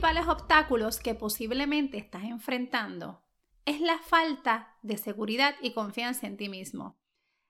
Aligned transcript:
principales 0.00 0.28
obstáculos 0.28 0.98
que 0.98 1.14
posiblemente 1.14 1.98
estás 1.98 2.24
enfrentando 2.24 3.22
es 3.66 3.82
la 3.82 3.98
falta 3.98 4.78
de 4.80 4.96
seguridad 4.96 5.54
y 5.60 5.74
confianza 5.74 6.26
en 6.26 6.38
ti 6.38 6.48
mismo. 6.48 6.98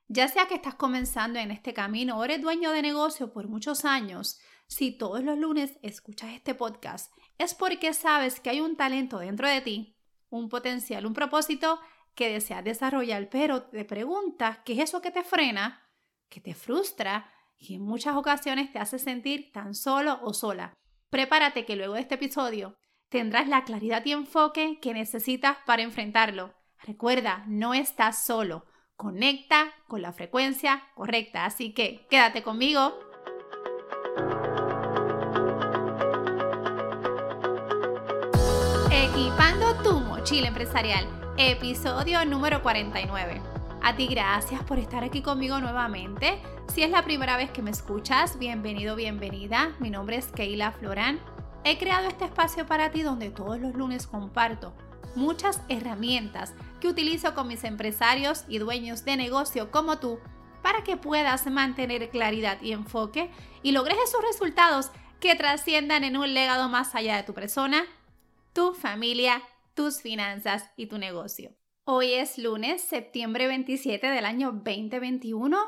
Ya 0.09 0.27
sea 0.27 0.47
que 0.47 0.57
estás 0.57 0.75
comenzando 0.75 1.39
en 1.39 1.53
este 1.53 1.73
camino 1.73 2.19
o 2.19 2.25
eres 2.25 2.43
dueño 2.43 2.73
de 2.73 2.83
negocio 2.83 3.33
por 3.33 3.47
muchos 3.47 3.85
años, 3.85 4.41
si 4.67 4.91
todos 4.91 5.23
los 5.23 5.39
lunes 5.39 5.79
escuchas 5.83 6.33
este 6.33 6.57
podcast, 6.57 7.15
es 7.39 7.55
porque 7.55 7.95
sabes 7.95 8.41
que 8.41 8.51
hay 8.51 8.61
un 8.61 8.75
talento 8.75 9.21
dentro 9.21 9.47
de 9.47 9.61
ti, 9.61 9.97
un 10.29 10.49
potencial, 10.49 11.07
un 11.07 11.15
propósito 11.15 11.79
que 12.17 12.33
deseas 12.33 12.65
desarrollar, 12.65 13.29
pero 13.31 13.63
te 13.63 13.85
preguntas 13.85 14.59
qué 14.65 14.73
es 14.73 14.81
eso 14.81 15.01
que 15.01 15.13
te 15.13 15.23
frena, 15.23 15.89
que 16.29 16.41
te 16.41 16.55
frustra 16.55 17.33
y 17.57 17.77
en 17.77 17.83
muchas 17.83 18.17
ocasiones 18.17 18.73
te 18.73 18.81
hace 18.81 18.99
sentir 18.99 19.53
tan 19.53 19.73
solo 19.73 20.19
o 20.25 20.35
sola. 20.35 20.75
Prepárate 21.11 21.65
que 21.65 21.75
luego 21.77 21.95
de 21.95 22.01
este 22.01 22.15
episodio 22.15 22.77
tendrás 23.09 23.49
la 23.49 23.65
claridad 23.65 24.05
y 24.05 24.13
enfoque 24.13 24.79
que 24.81 24.95
necesitas 24.95 25.59
para 25.67 25.83
enfrentarlo. 25.83 26.55
Recuerda, 26.83 27.45
no 27.49 27.75
estás 27.75 28.25
solo 28.25 28.65
conecta 28.95 29.73
con 29.89 30.03
la 30.03 30.13
frecuencia 30.13 30.83
correcta. 30.95 31.47
Así 31.47 31.73
que 31.73 32.07
quédate 32.11 32.43
conmigo. 32.43 32.99
Equipando 38.93 39.75
tu 39.83 39.99
mochila 40.01 40.49
empresarial, 40.49 41.07
episodio 41.39 42.25
número 42.27 42.63
49. 42.63 43.50
A 43.83 43.97
ti 43.97 44.07
gracias 44.09 44.63
por 44.65 44.79
estar 44.79 45.03
aquí 45.05 45.23
conmigo 45.23 45.59
nuevamente. 45.59 46.39
Si 46.73 46.83
es 46.83 46.91
la 46.91 47.03
primera 47.03 47.39
vez 47.39 47.51
que 47.51 47.63
me 47.63 47.71
escuchas, 47.71 48.39
bienvenido, 48.39 48.95
bienvenida. 48.95 49.75
Mi 49.79 49.89
nombre 49.89 50.17
es 50.17 50.27
Keila 50.27 50.73
Florán. 50.73 51.19
He 51.65 51.79
creado 51.79 52.07
este 52.07 52.27
espacio 52.27 52.67
para 52.67 52.91
ti 52.91 53.03
donde 53.03 53.31
todos 53.31 53.59
los 53.59 53.75
lunes 53.75 54.07
comparto 54.07 54.75
muchas 55.15 55.63
herramientas 55.69 56.55
que 56.79 56.89
utilizo 56.89 57.35
con 57.35 57.49
mis 57.49 57.65
empresarios 57.65 58.45
y 58.49 58.59
dueños 58.59 59.05
de 59.07 59.17
negocio 59.17 59.71
como 59.71 59.99
tú 59.99 60.21
para 60.63 60.85
que 60.85 60.99
puedas 60.99 61.47
mantener 61.47 62.11
claridad 62.11 62.61
y 62.61 62.73
enfoque 62.73 63.31
y 63.63 63.73
logres 63.73 63.97
esos 64.05 64.23
resultados 64.23 64.91
que 65.21 65.35
trasciendan 65.37 66.05
en 66.05 66.19
un 66.19 66.35
legado 66.35 66.69
más 66.69 66.95
allá 66.95 67.17
de 67.17 67.23
tu 67.23 67.33
persona, 67.33 67.85
tu 68.53 68.75
familia, 68.75 69.43
tus 69.75 70.03
finanzas 70.03 70.71
y 70.77 70.87
tu 70.87 70.99
negocio. 70.99 71.60
Hoy 71.85 72.13
es 72.13 72.37
lunes, 72.37 72.83
septiembre 72.83 73.47
27 73.47 74.07
del 74.07 74.27
año 74.27 74.53
2021 74.53 75.59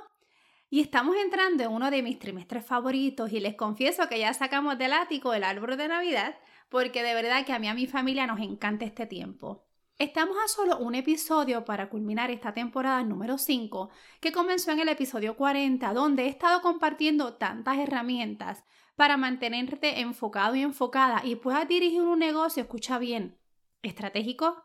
y 0.69 0.81
estamos 0.81 1.17
entrando 1.17 1.65
en 1.65 1.73
uno 1.73 1.91
de 1.91 2.03
mis 2.03 2.19
trimestres 2.19 2.67
favoritos 2.67 3.33
y 3.33 3.41
les 3.41 3.55
confieso 3.55 4.09
que 4.11 4.19
ya 4.19 4.35
sacamos 4.35 4.77
del 4.77 4.93
ático 4.93 5.33
el 5.33 5.43
árbol 5.43 5.79
de 5.79 5.89
Navidad 5.89 6.37
porque 6.69 7.03
de 7.03 7.15
verdad 7.15 7.47
que 7.47 7.55
a 7.55 7.59
mí 7.59 7.67
y 7.67 7.71
a 7.71 7.75
mi 7.75 7.87
familia 7.87 8.27
nos 8.27 8.41
encanta 8.41 8.85
este 8.85 9.07
tiempo. 9.07 9.65
Estamos 9.99 10.37
a 10.45 10.49
solo 10.49 10.79
un 10.79 10.95
episodio 10.95 11.65
para 11.65 11.89
culminar 11.89 12.31
esta 12.31 12.53
temporada 12.53 13.03
número 13.03 13.39
5, 13.39 13.89
que 14.21 14.33
comenzó 14.33 14.71
en 14.71 14.81
el 14.81 14.89
episodio 14.91 15.35
40, 15.37 15.95
donde 15.95 16.25
he 16.25 16.29
estado 16.29 16.61
compartiendo 16.61 17.35
tantas 17.35 17.79
herramientas 17.79 18.65
para 18.97 19.17
mantenerte 19.17 20.01
enfocado 20.01 20.57
y 20.57 20.63
enfocada 20.63 21.23
y 21.25 21.37
puedas 21.37 21.67
dirigir 21.67 22.03
un 22.03 22.19
negocio, 22.19 22.63
escucha 22.65 22.99
bien, 22.99 23.39
estratégico, 23.83 24.63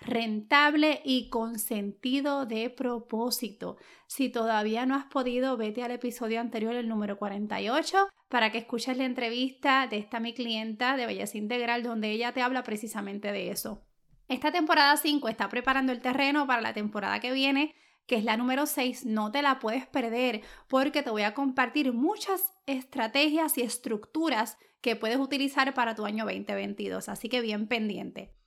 rentable 0.00 1.00
y 1.04 1.28
con 1.28 1.58
sentido 1.58 2.46
de 2.46 2.70
propósito. 2.70 3.76
Si 4.06 4.28
todavía 4.28 4.86
no 4.86 4.94
has 4.94 5.06
podido, 5.06 5.56
vete 5.56 5.82
al 5.82 5.90
episodio 5.90 6.40
anterior, 6.40 6.74
el 6.74 6.88
número 6.88 7.18
48, 7.18 8.08
para 8.28 8.50
que 8.50 8.58
escuches 8.58 8.96
la 8.96 9.04
entrevista 9.04 9.86
de 9.86 9.98
esta 9.98 10.20
mi 10.20 10.34
clienta 10.34 10.96
de 10.96 11.06
Belleza 11.06 11.38
Integral, 11.38 11.82
donde 11.82 12.10
ella 12.10 12.32
te 12.32 12.42
habla 12.42 12.62
precisamente 12.62 13.32
de 13.32 13.50
eso. 13.50 13.82
Esta 14.28 14.52
temporada 14.52 14.96
5 14.96 15.28
está 15.28 15.48
preparando 15.48 15.92
el 15.92 16.00
terreno 16.00 16.46
para 16.46 16.60
la 16.60 16.74
temporada 16.74 17.18
que 17.20 17.32
viene, 17.32 17.74
que 18.06 18.16
es 18.16 18.24
la 18.24 18.36
número 18.36 18.66
6. 18.66 19.06
No 19.06 19.30
te 19.30 19.42
la 19.42 19.58
puedes 19.58 19.86
perder 19.86 20.42
porque 20.68 21.02
te 21.02 21.10
voy 21.10 21.22
a 21.22 21.34
compartir 21.34 21.92
muchas 21.92 22.52
estrategias 22.66 23.56
y 23.56 23.62
estructuras 23.62 24.58
que 24.80 24.96
puedes 24.96 25.18
utilizar 25.18 25.72
para 25.74 25.94
tu 25.94 26.04
año 26.04 26.24
2022. 26.24 27.08
Así 27.08 27.28
que 27.28 27.40
bien 27.40 27.68
pendiente. 27.68 28.37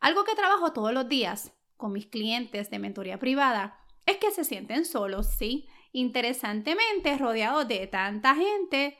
Algo 0.00 0.24
que 0.24 0.34
trabajo 0.34 0.72
todos 0.72 0.92
los 0.92 1.08
días 1.08 1.52
con 1.76 1.92
mis 1.92 2.06
clientes 2.06 2.70
de 2.70 2.78
mentoría 2.78 3.18
privada 3.18 3.80
es 4.06 4.16
que 4.18 4.30
se 4.30 4.44
sienten 4.44 4.84
solos, 4.84 5.26
¿sí? 5.38 5.68
Interesantemente, 5.92 7.16
rodeados 7.18 7.66
de 7.68 7.86
tanta 7.86 8.34
gente, 8.34 8.96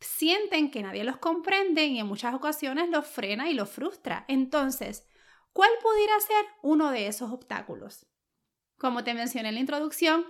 sienten 0.00 0.70
que 0.70 0.82
nadie 0.82 1.04
los 1.04 1.18
comprende 1.18 1.84
y 1.86 1.98
en 1.98 2.06
muchas 2.06 2.34
ocasiones 2.34 2.88
los 2.88 3.06
frena 3.06 3.48
y 3.50 3.54
los 3.54 3.68
frustra. 3.68 4.24
Entonces, 4.28 5.06
¿cuál 5.52 5.70
pudiera 5.82 6.18
ser 6.20 6.44
uno 6.62 6.90
de 6.90 7.06
esos 7.06 7.32
obstáculos? 7.32 8.06
Como 8.78 9.04
te 9.04 9.14
mencioné 9.14 9.50
en 9.50 9.56
la 9.56 9.60
introducción, 9.60 10.26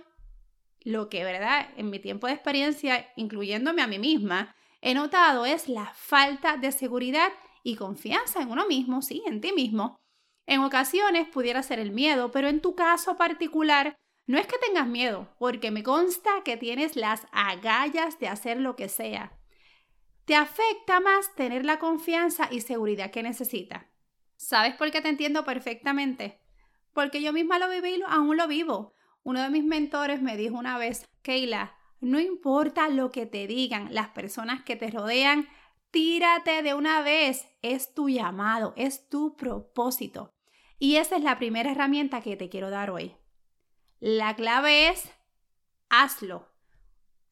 lo 0.81 1.09
que, 1.09 1.23
¿verdad? 1.23 1.69
En 1.77 1.89
mi 1.89 1.99
tiempo 1.99 2.27
de 2.27 2.33
experiencia, 2.33 3.11
incluyéndome 3.15 3.81
a 3.81 3.87
mí 3.87 3.99
misma, 3.99 4.55
he 4.81 4.93
notado 4.93 5.45
es 5.45 5.69
la 5.69 5.93
falta 5.93 6.57
de 6.57 6.71
seguridad 6.71 7.31
y 7.63 7.75
confianza 7.75 8.41
en 8.41 8.51
uno 8.51 8.67
mismo, 8.67 9.01
sí, 9.01 9.23
en 9.25 9.41
ti 9.41 9.53
mismo. 9.53 9.99
En 10.45 10.61
ocasiones 10.61 11.27
pudiera 11.27 11.63
ser 11.63 11.79
el 11.79 11.91
miedo, 11.91 12.31
pero 12.31 12.47
en 12.47 12.61
tu 12.61 12.75
caso 12.75 13.15
particular 13.17 13.95
no 14.27 14.37
es 14.37 14.47
que 14.47 14.57
tengas 14.57 14.87
miedo, 14.87 15.27
porque 15.39 15.71
me 15.71 15.83
consta 15.83 16.29
que 16.43 16.57
tienes 16.57 16.95
las 16.95 17.27
agallas 17.31 18.19
de 18.19 18.27
hacer 18.27 18.59
lo 18.59 18.75
que 18.75 18.89
sea. 18.89 19.37
Te 20.25 20.35
afecta 20.35 20.99
más 20.99 21.33
tener 21.35 21.65
la 21.65 21.79
confianza 21.79 22.47
y 22.51 22.61
seguridad 22.61 23.11
que 23.11 23.23
necesitas. 23.23 23.85
¿Sabes 24.37 24.75
por 24.75 24.91
qué 24.91 25.01
te 25.01 25.09
entiendo 25.09 25.43
perfectamente? 25.43 26.39
Porque 26.93 27.21
yo 27.21 27.33
misma 27.33 27.59
lo 27.59 27.69
viví 27.69 27.95
y 27.95 28.01
aún 28.07 28.37
lo 28.37 28.47
vivo. 28.47 28.93
Uno 29.23 29.41
de 29.41 29.49
mis 29.49 29.63
mentores 29.63 30.21
me 30.21 30.37
dijo 30.37 30.57
una 30.57 30.77
vez, 30.77 31.07
Keila, 31.21 31.75
no 31.99 32.19
importa 32.19 32.89
lo 32.89 33.11
que 33.11 33.25
te 33.25 33.47
digan 33.47 33.93
las 33.93 34.09
personas 34.09 34.63
que 34.63 34.75
te 34.75 34.89
rodean, 34.89 35.47
Tírate 35.91 36.63
de 36.63 36.73
una 36.73 37.01
vez. 37.01 37.47
Es 37.61 37.93
tu 37.93 38.09
llamado, 38.09 38.73
es 38.77 39.09
tu 39.09 39.35
propósito. 39.35 40.33
Y 40.79 40.95
esa 40.95 41.17
es 41.17 41.23
la 41.23 41.37
primera 41.37 41.71
herramienta 41.71 42.21
que 42.21 42.37
te 42.37 42.49
quiero 42.49 42.69
dar 42.69 42.89
hoy. 42.89 43.15
La 43.99 44.35
clave 44.35 44.87
es 44.87 45.11
hazlo. 45.89 46.47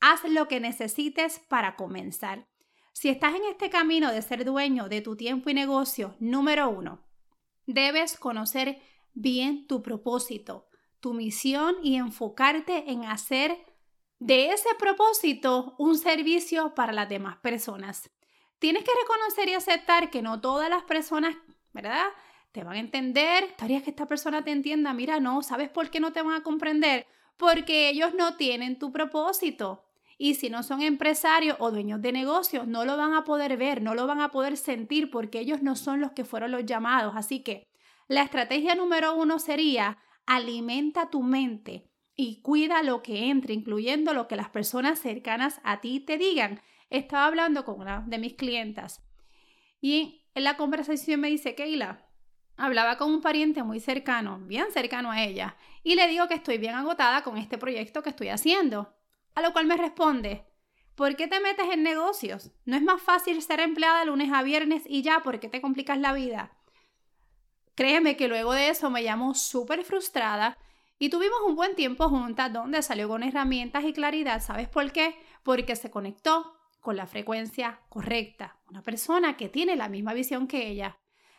Haz 0.02 0.24
lo 0.26 0.48
que 0.48 0.60
necesites 0.60 1.40
para 1.40 1.76
comenzar. 1.76 2.48
Si 2.92 3.10
estás 3.10 3.36
en 3.36 3.46
este 3.46 3.70
camino 3.70 4.12
de 4.12 4.22
ser 4.22 4.44
dueño 4.44 4.90
de 4.90 5.02
tu 5.02 5.16
tiempo 5.16 5.50
y 5.50 5.54
negocio, 5.54 6.16
número 6.20 6.70
uno, 6.70 7.02
debes 7.66 8.18
conocer 8.18 8.82
bien 9.14 9.68
tu 9.68 9.82
propósito, 9.82 10.68
tu 11.00 11.14
misión 11.14 11.76
y 11.82 11.96
enfocarte 11.96 12.92
en 12.92 13.06
hacer 13.06 13.58
de 14.20 14.52
ese 14.52 14.70
propósito 14.78 15.76
un 15.78 15.98
servicio 15.98 16.76
para 16.76 16.92
las 16.92 17.08
demás 17.08 17.38
personas 17.38 18.10
tienes 18.60 18.84
que 18.84 18.92
reconocer 19.02 19.50
y 19.50 19.54
aceptar 19.54 20.10
que 20.10 20.22
no 20.22 20.40
todas 20.40 20.70
las 20.70 20.84
personas, 20.84 21.36
¿verdad? 21.74 22.06
Te 22.52 22.64
van 22.64 22.76
a 22.76 22.80
entender. 22.80 23.46
Estarías 23.46 23.84
que 23.84 23.90
esta 23.90 24.06
persona 24.06 24.44
te 24.44 24.52
entienda. 24.52 24.94
Mira, 24.94 25.20
no, 25.20 25.42
¿sabes 25.42 25.70
por 25.70 25.90
qué 25.90 26.00
no 26.00 26.14
te 26.14 26.22
van 26.22 26.36
a 26.36 26.44
comprender? 26.44 27.08
Porque 27.38 27.90
ellos 27.90 28.14
no 28.14 28.36
tienen 28.36 28.78
tu 28.78 28.92
propósito. 28.92 29.86
Y 30.18 30.36
si 30.36 30.50
no 30.50 30.64
son 30.64 30.82
empresarios 30.82 31.56
o 31.60 31.72
dueños 31.72 32.02
de 32.02 32.12
negocios, 32.12 32.68
no 32.68 32.84
lo 32.84 32.98
van 32.98 33.14
a 33.14 33.24
poder 33.24 33.56
ver, 33.56 33.82
no 33.82 33.96
lo 33.96 34.06
van 34.06 34.20
a 34.20 34.32
poder 34.32 34.58
sentir 34.58 35.10
porque 35.10 35.40
ellos 35.40 35.62
no 35.62 35.78
son 35.78 36.02
los 36.02 36.12
que 36.12 36.26
fueron 36.26 36.52
los 36.52 36.66
llamados. 36.66 37.14
Así 37.16 37.42
que 37.42 37.64
la 38.10 38.24
estrategia 38.24 38.76
número 38.76 39.16
uno 39.16 39.40
sería 39.40 39.98
alimenta 40.26 41.10
tu 41.10 41.24
mente 41.24 41.90
y 42.16 42.42
cuida 42.42 42.84
lo 42.84 43.02
que 43.02 43.30
entre, 43.30 43.54
incluyendo 43.54 44.14
lo 44.14 44.28
que 44.28 44.36
las 44.36 44.50
personas 44.50 45.00
cercanas 45.00 45.62
a 45.64 45.80
ti 45.80 46.02
te 46.02 46.18
digan 46.18 46.60
estaba 46.90 47.26
hablando 47.26 47.66
con 47.66 47.80
una 47.80 48.04
de 48.08 48.18
mis 48.18 48.34
clientas 48.34 49.04
y 49.82 50.26
en 50.36 50.44
la 50.44 50.58
conversación 50.58 51.20
me 51.20 51.30
dice, 51.30 51.56
Keila, 51.56 52.06
hablaba 52.58 52.98
con 52.98 53.12
un 53.12 53.22
pariente 53.22 53.64
muy 53.64 53.80
cercano, 53.80 54.40
bien 54.40 54.72
cercano 54.72 55.12
a 55.12 55.24
ella, 55.24 55.56
y 55.84 55.96
le 55.96 56.08
digo 56.08 56.28
que 56.28 56.36
estoy 56.36 56.58
bien 56.58 56.76
agotada 56.76 57.24
con 57.24 57.38
este 57.38 57.58
proyecto 57.58 58.04
que 58.04 58.10
estoy 58.10 58.30
haciendo. 58.30 58.94
A 59.36 59.42
lo 59.42 59.54
cual 59.54 59.66
me 59.66 59.78
responde, 59.78 60.46
¿por 60.96 61.16
qué 61.16 61.28
te 61.28 61.40
metes 61.40 61.68
en 61.72 61.84
negocios? 61.84 62.52
¿No 62.66 62.76
es 62.76 62.82
más 62.82 63.02
fácil 63.02 63.42
ser 63.42 63.62
empleada 63.62 64.06
lunes 64.06 64.32
a 64.34 64.44
viernes 64.44 64.84
y 64.86 65.02
ya? 65.02 65.22
¿Por 65.22 65.40
qué 65.40 65.48
te 65.48 65.62
complicas 65.62 65.98
la 65.98 66.14
vida? 66.14 66.58
Créeme 67.76 68.18
que 68.18 68.28
luego 68.28 68.54
de 68.54 68.70
eso 68.70 68.90
me 68.90 69.04
llamó 69.04 69.34
súper 69.36 69.86
frustrada 69.86 70.58
y 70.98 71.10
tuvimos 71.10 71.40
un 71.48 71.56
buen 71.56 71.76
tiempo 71.76 72.10
juntas 72.10 72.52
donde 72.52 72.82
salió 72.82 73.08
con 73.08 73.24
herramientas 73.24 73.86
y 73.86 73.94
claridad. 73.94 74.42
¿Sabes 74.42 74.68
por 74.68 74.92
qué? 74.92 75.18
Porque 75.44 75.78
se 75.78 75.90
conectó 75.90 76.59
con 76.80 76.96
la 76.96 77.08
frecuencia 77.08 77.82
correcta, 77.90 78.60
una 78.70 78.82
persona 78.82 79.38
que 79.38 79.50
tiene 79.50 79.76
la 79.76 79.90
misma 79.90 80.14
visión 80.14 80.48
que 80.48 80.68
ella. 80.68 80.98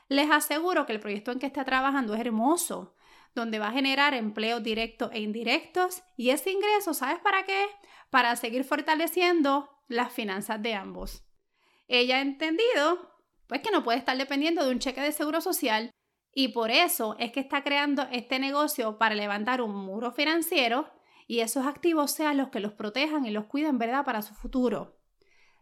Les 0.09 0.31
aseguro 0.31 0.87
que 0.87 0.93
el 0.93 1.01
proyecto 1.01 1.33
en 1.33 1.39
que 1.39 1.47
está 1.47 1.65
trabajando 1.65 2.15
es 2.15 2.21
hermoso, 2.21 2.95
donde 3.35 3.59
va 3.59 3.69
a 3.69 3.73
generar 3.73 4.15
empleos 4.15 4.63
directos 4.63 5.11
e 5.13 5.21
indirectos 5.21 6.03
y 6.17 6.31
ese 6.31 6.51
ingreso, 6.51 6.95
¿sabes 6.95 7.21
para 7.21 7.45
qué? 7.45 7.67
Para 8.11 8.35
seguir 8.37 8.65
fortaleciendo 8.65 9.71
las 9.87 10.13
finanzas 10.13 10.61
de 10.63 10.75
ambos. 10.75 11.25
Ella 11.87 12.17
ha 12.17 12.21
entendido 12.21 13.11
Pues 13.47 13.63
que 13.63 13.73
no 13.73 13.83
puede 13.83 13.99
estar 13.99 14.17
dependiendo 14.17 14.65
de 14.65 14.71
un 14.71 14.79
cheque 14.79 15.01
de 15.01 15.11
seguro 15.11 15.41
social 15.41 15.91
y 16.33 16.49
por 16.49 16.71
eso 16.71 17.17
es 17.19 17.33
que 17.33 17.41
está 17.41 17.65
creando 17.65 18.07
este 18.13 18.39
negocio 18.39 18.97
para 18.97 19.17
levantar 19.17 19.61
un 19.61 19.75
muro 19.75 20.13
financiero 20.13 20.89
y 21.27 21.41
esos 21.41 21.67
activos 21.67 22.13
sean 22.13 22.37
los 22.37 22.51
que 22.51 22.61
los 22.61 22.73
protejan 22.73 23.27
y 23.27 23.33
los 23.33 23.47
cuiden, 23.47 23.79
¿verdad?, 23.79 24.05
para 24.05 24.23
su 24.23 24.35
futuro. 24.35 25.00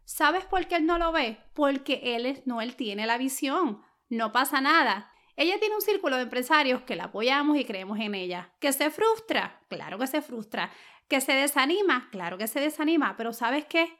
¿Sabes 0.09 0.47
por 0.47 0.67
qué 0.69 0.77
él 0.77 0.87
no 0.87 0.97
lo 0.97 1.13
ve? 1.13 1.39
Porque 1.53 2.01
él 2.03 2.43
no 2.47 2.63
él 2.63 2.77
tiene 2.77 3.07
la 3.07 3.19
visión. 3.19 3.83
No 4.09 4.33
pasa 4.33 4.63
nada. 4.63 5.13
Ella 5.37 5.61
tiene 5.61 5.75
un 5.75 5.83
círculo 5.83 6.17
de 6.17 6.23
empresarios 6.23 6.81
que 6.81 6.97
la 6.97 7.05
apoyamos 7.05 7.59
y 7.59 7.67
creemos 7.67 8.01
en 8.01 8.15
ella. 8.15 8.55
¿Que 8.59 8.73
se 8.73 8.91
frustra? 8.91 9.61
Claro 9.69 9.99
que 9.99 10.07
se 10.07 10.23
frustra. 10.23 10.73
¿Que 11.09 11.21
se 11.21 11.35
desanima? 11.35 12.09
Claro 12.11 12.39
que 12.39 12.47
se 12.47 12.59
desanima. 12.59 13.19
Pero 13.19 13.35
¿sabes 13.35 13.67
qué? 13.67 13.99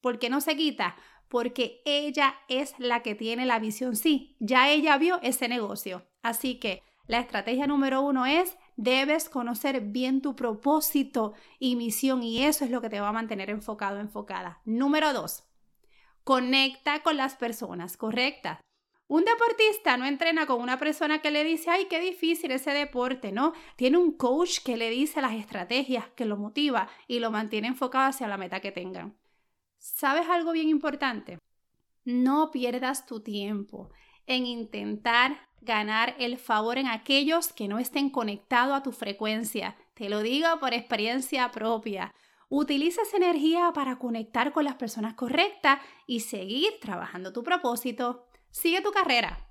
¿Por 0.00 0.20
qué 0.20 0.30
no 0.30 0.40
se 0.40 0.56
quita? 0.56 0.94
Porque 1.28 1.82
ella 1.84 2.36
es 2.46 2.76
la 2.78 3.02
que 3.02 3.16
tiene 3.16 3.44
la 3.44 3.58
visión. 3.58 3.96
Sí, 3.96 4.36
ya 4.38 4.70
ella 4.70 4.98
vio 4.98 5.18
ese 5.20 5.48
negocio. 5.48 6.06
Así 6.22 6.60
que 6.60 6.84
la 7.08 7.18
estrategia 7.18 7.66
número 7.66 8.02
uno 8.02 8.24
es 8.24 8.56
debes 8.80 9.28
conocer 9.28 9.82
bien 9.82 10.22
tu 10.22 10.34
propósito 10.34 11.34
y 11.58 11.76
misión 11.76 12.22
y 12.22 12.44
eso 12.44 12.64
es 12.64 12.70
lo 12.70 12.80
que 12.80 12.88
te 12.88 13.00
va 13.00 13.08
a 13.08 13.12
mantener 13.12 13.50
enfocado, 13.50 14.00
enfocada. 14.00 14.62
Número 14.64 15.12
dos, 15.12 15.44
conecta 16.24 17.02
con 17.02 17.18
las 17.18 17.34
personas 17.34 17.98
correctas. 17.98 18.58
Un 19.06 19.24
deportista 19.24 19.98
no 19.98 20.06
entrena 20.06 20.46
con 20.46 20.62
una 20.62 20.78
persona 20.78 21.20
que 21.20 21.30
le 21.30 21.44
dice, 21.44 21.68
ay, 21.68 21.88
qué 21.90 22.00
difícil 22.00 22.52
ese 22.52 22.70
deporte, 22.70 23.32
¿no? 23.32 23.52
Tiene 23.76 23.98
un 23.98 24.12
coach 24.12 24.60
que 24.64 24.78
le 24.78 24.88
dice 24.88 25.20
las 25.20 25.34
estrategias, 25.34 26.08
que 26.16 26.24
lo 26.24 26.38
motiva 26.38 26.88
y 27.06 27.18
lo 27.18 27.30
mantiene 27.30 27.68
enfocado 27.68 28.08
hacia 28.08 28.28
la 28.28 28.38
meta 28.38 28.60
que 28.60 28.72
tengan. 28.72 29.14
¿Sabes 29.76 30.26
algo 30.28 30.52
bien 30.52 30.68
importante? 30.68 31.38
No 32.04 32.50
pierdas 32.50 33.04
tu 33.04 33.20
tiempo 33.20 33.90
en 34.26 34.46
intentar 34.46 35.49
ganar 35.60 36.14
el 36.18 36.38
favor 36.38 36.78
en 36.78 36.86
aquellos 36.86 37.52
que 37.52 37.68
no 37.68 37.78
estén 37.78 38.10
conectados 38.10 38.76
a 38.76 38.82
tu 38.82 38.92
frecuencia. 38.92 39.76
Te 39.94 40.08
lo 40.08 40.22
digo 40.22 40.48
por 40.58 40.74
experiencia 40.74 41.50
propia. 41.50 42.14
Utiliza 42.48 43.02
esa 43.02 43.16
energía 43.16 43.72
para 43.72 43.98
conectar 43.98 44.52
con 44.52 44.64
las 44.64 44.74
personas 44.74 45.14
correctas 45.14 45.80
y 46.06 46.20
seguir 46.20 46.80
trabajando 46.80 47.32
tu 47.32 47.44
propósito. 47.44 48.26
Sigue 48.50 48.80
tu 48.80 48.90
carrera. 48.90 49.48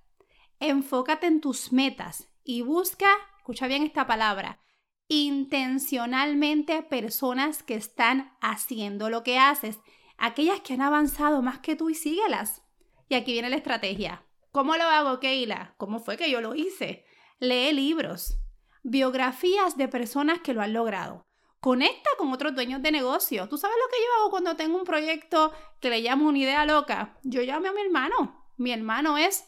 Enfócate 0.59 1.27
en 1.27 1.39
tus 1.39 1.71
metas 1.71 2.27
y 2.43 2.61
busca, 2.61 3.09
escucha 3.37 3.67
bien 3.67 3.83
esta 3.83 4.05
palabra, 4.05 4.59
intencionalmente 5.07 6.83
personas 6.83 7.63
que 7.63 7.75
están 7.75 8.33
haciendo 8.41 9.09
lo 9.09 9.23
que 9.23 9.39
haces, 9.39 9.79
aquellas 10.17 10.59
que 10.59 10.73
han 10.73 10.81
avanzado 10.81 11.41
más 11.41 11.59
que 11.59 11.75
tú 11.75 11.89
y 11.89 11.95
síguelas. 11.95 12.63
Y 13.07 13.15
aquí 13.15 13.31
viene 13.31 13.49
la 13.49 13.55
estrategia. 13.55 14.25
¿Cómo 14.51 14.75
lo 14.77 14.83
hago, 14.83 15.19
Keila? 15.19 15.75
¿Cómo 15.77 15.99
fue 15.99 16.17
que 16.17 16.31
yo 16.31 16.41
lo 16.41 16.55
hice? 16.55 17.05
Lee 17.39 17.71
libros, 17.71 18.39
biografías 18.81 19.77
de 19.77 19.87
personas 19.87 20.39
que 20.39 20.53
lo 20.53 20.61
han 20.61 20.73
logrado. 20.73 21.27
Conecta 21.59 22.09
con 22.17 22.31
otros 22.31 22.55
dueños 22.55 22.81
de 22.81 22.91
negocio. 22.91 23.47
¿Tú 23.47 23.57
sabes 23.57 23.77
lo 23.77 23.91
que 23.91 23.97
yo 23.97 24.21
hago 24.21 24.31
cuando 24.31 24.55
tengo 24.55 24.77
un 24.77 24.85
proyecto 24.85 25.51
que 25.79 25.89
le 25.89 26.01
llamo 26.01 26.27
una 26.27 26.39
idea 26.39 26.65
loca? 26.65 27.19
Yo 27.23 27.41
llamo 27.41 27.67
a 27.67 27.73
mi 27.73 27.81
hermano. 27.81 28.45
Mi 28.57 28.71
hermano 28.71 29.17
es 29.17 29.45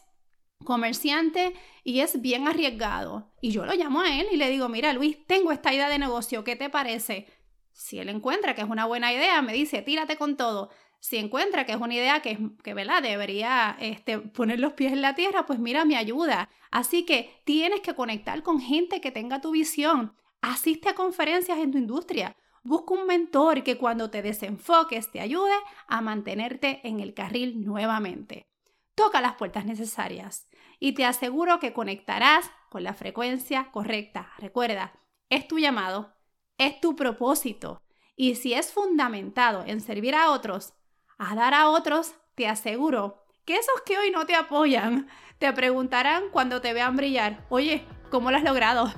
comerciante 0.64 1.54
y 1.84 2.02
es 2.02 2.22
bien 2.22 2.48
arriesgado. 2.48 3.32
Y 3.42 3.52
yo 3.52 3.66
lo 3.66 3.74
llamo 3.74 4.02
a 4.02 4.20
él 4.20 4.28
y 4.32 4.38
le 4.38 4.50
digo, 4.50 4.70
mira 4.70 4.94
Luis, 4.94 5.26
tengo 5.26 5.52
esta 5.52 5.74
idea 5.74 5.90
de 5.90 5.98
negocio, 5.98 6.44
¿qué 6.44 6.56
te 6.56 6.70
parece? 6.70 7.28
Si 7.72 7.98
él 7.98 8.10
encuentra 8.10 8.54
que 8.54 8.62
es 8.62 8.70
una 8.70 8.86
buena 8.86 9.12
idea, 9.12 9.42
me 9.42 9.54
dice, 9.54 9.82
tírate 9.82 10.18
con 10.18 10.38
todo 10.38 10.70
si 11.02 11.18
encuentra 11.18 11.66
que 11.66 11.72
es 11.72 11.80
una 11.80 11.96
idea 11.96 12.22
que, 12.22 12.38
que 12.64 12.76
¿verdad? 12.76 13.02
debería 13.02 13.76
este, 13.80 14.20
poner 14.20 14.60
los 14.60 14.74
pies 14.74 14.94
en 14.94 15.02
la 15.02 15.16
tierra, 15.16 15.48
pues 15.48 15.58
mira, 15.58 15.84
me 15.84 15.98
ayuda. 15.98 16.48
Así 16.70 17.06
que 17.06 17.42
tienes 17.44 17.82
que 17.82 17.96
conectar 17.96 18.44
con 18.44 18.62
gente 18.62 19.02
que 19.02 19.12
tenga 19.12 19.42
tu 19.42 19.52
visión. 19.52 20.16
Asiste 20.42 20.90
a 20.90 20.96
conferencias 20.96 21.58
en 21.58 21.72
tu 21.72 21.80
industria. 21.80 22.38
Busca 22.64 22.94
un 22.94 23.08
mentor 23.08 23.64
que 23.64 23.80
cuando 23.80 24.12
te 24.12 24.22
desenfoques 24.22 25.12
te 25.12 25.20
ayude 25.20 25.56
a 25.88 26.02
mantenerte 26.02 26.82
en 26.84 27.00
el 27.00 27.16
carril 27.16 27.66
nuevamente. 27.66 28.46
Toca 28.94 29.22
las 29.22 29.34
puertas 29.34 29.66
necesarias 29.66 30.48
y 30.80 30.92
te 30.92 31.06
aseguro 31.06 31.60
que 31.60 31.74
conectarás 31.74 32.52
con 32.70 32.84
la 32.84 32.94
frecuencia 32.94 33.72
correcta. 33.72 34.34
Recuerda, 34.38 34.94
es 35.30 35.48
tu 35.48 35.58
llamado, 35.58 36.14
es 36.60 36.80
tu 36.80 36.96
propósito 36.96 37.82
y 38.16 38.36
si 38.36 38.54
es 38.54 38.72
fundamentado 38.72 39.64
en 39.66 39.82
servir 39.82 40.14
a 40.14 40.30
otros, 40.30 40.76
a 41.22 41.36
dar 41.36 41.54
a 41.54 41.70
otros, 41.70 42.16
te 42.34 42.48
aseguro 42.48 43.24
que 43.46 43.56
esos 43.56 43.82
que 43.86 43.98
hoy 43.98 44.10
no 44.10 44.26
te 44.26 44.34
apoyan 44.34 45.08
te 45.38 45.54
preguntarán 45.54 46.24
cuando 46.32 46.62
te 46.62 46.74
vean 46.74 46.96
brillar, 46.96 47.46
oye, 47.50 47.86
¿cómo 48.10 48.32
lo 48.32 48.38
has 48.38 48.44
logrado? 48.44 48.92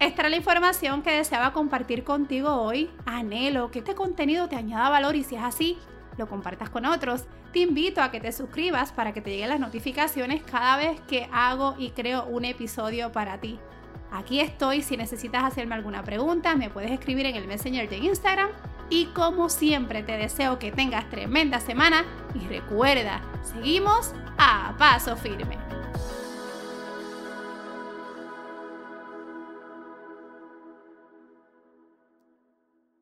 Esta 0.00 0.22
era 0.22 0.28
la 0.28 0.36
información 0.36 1.02
que 1.02 1.10
deseaba 1.10 1.52
compartir 1.52 2.04
contigo 2.04 2.50
hoy. 2.50 2.90
Anhelo 3.06 3.70
que 3.70 3.80
este 3.80 3.94
contenido 3.94 4.48
te 4.48 4.56
añada 4.56 4.90
valor 4.90 5.16
y 5.16 5.24
si 5.24 5.34
es 5.34 5.42
así, 5.42 5.78
lo 6.18 6.28
compartas 6.28 6.68
con 6.70 6.84
otros. 6.84 7.24
Te 7.52 7.60
invito 7.60 8.02
a 8.02 8.10
que 8.10 8.20
te 8.20 8.30
suscribas 8.30 8.92
para 8.92 9.12
que 9.12 9.22
te 9.22 9.30
lleguen 9.30 9.48
las 9.48 9.60
notificaciones 9.60 10.42
cada 10.42 10.76
vez 10.76 11.00
que 11.08 11.28
hago 11.32 11.74
y 11.78 11.90
creo 11.90 12.26
un 12.26 12.44
episodio 12.44 13.12
para 13.12 13.40
ti. 13.40 13.58
Aquí 14.12 14.40
estoy, 14.40 14.82
si 14.82 14.96
necesitas 14.96 15.42
hacerme 15.42 15.74
alguna 15.74 16.02
pregunta, 16.02 16.54
me 16.54 16.70
puedes 16.70 16.90
escribir 16.90 17.26
en 17.26 17.36
el 17.36 17.46
Messenger 17.46 17.88
de 17.88 17.96
Instagram 17.96 18.50
y 18.90 19.06
como 19.06 19.48
siempre 19.48 20.02
te 20.02 20.16
deseo 20.16 20.58
que 20.58 20.72
tengas 20.72 21.08
tremenda 21.10 21.60
semana 21.60 22.04
y 22.34 22.46
recuerda, 22.46 23.20
seguimos 23.42 24.12
a 24.38 24.74
paso 24.78 25.16
firme. 25.16 25.67